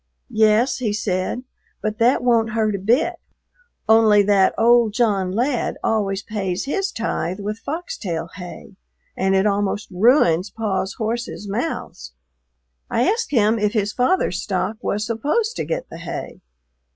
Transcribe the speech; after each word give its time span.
"Yes," 0.31 0.77
he 0.77 0.93
said, 0.93 1.43
"but 1.79 1.99
that 1.99 2.23
won't 2.23 2.53
hurt 2.53 2.73
a 2.73 2.79
bit, 2.79 3.17
only 3.87 4.23
that 4.23 4.55
old 4.57 4.93
John 4.93 5.31
Ladd 5.31 5.77
always 5.83 6.23
pays 6.23 6.65
his 6.65 6.91
tithe 6.91 7.39
with 7.39 7.59
foxtail 7.59 8.29
hay 8.33 8.77
and 9.15 9.35
it 9.35 9.45
almost 9.45 9.91
ruins 9.91 10.49
Paw's 10.49 10.95
horses' 10.95 11.47
mouths." 11.47 12.13
I 12.89 13.07
asked 13.07 13.29
him 13.29 13.59
if 13.59 13.73
his 13.73 13.93
father's 13.93 14.41
stock 14.41 14.77
was 14.81 15.05
supposed 15.05 15.55
to 15.57 15.65
get 15.65 15.87
the 15.91 15.99
hay. 15.99 16.41